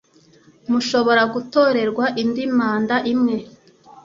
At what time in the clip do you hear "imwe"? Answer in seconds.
3.13-3.35